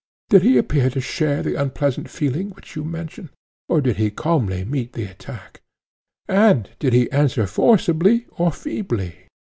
[0.29, 3.29] Did he appear to share the unpleasant feeling which you mention?
[3.69, 5.61] or did he calmly meet the attack?
[6.27, 9.27] And did he answer forcibly or feebly?